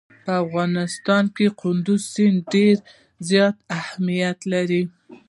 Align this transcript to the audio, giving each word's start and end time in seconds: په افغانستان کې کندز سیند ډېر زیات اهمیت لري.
په 0.23 0.31
افغانستان 0.43 1.23
کې 1.35 1.47
کندز 1.61 2.01
سیند 2.13 2.37
ډېر 2.53 2.75
زیات 3.29 3.55
اهمیت 3.79 4.39
لري. 4.53 4.83